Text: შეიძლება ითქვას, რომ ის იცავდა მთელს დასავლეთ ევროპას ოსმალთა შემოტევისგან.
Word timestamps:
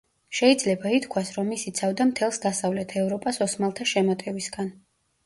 შეიძლება 0.35 0.93
ითქვას, 0.99 1.27
რომ 1.35 1.51
ის 1.57 1.65
იცავდა 1.71 2.07
მთელს 2.13 2.39
დასავლეთ 2.45 2.97
ევროპას 3.03 3.39
ოსმალთა 3.47 3.89
შემოტევისგან. 3.93 4.73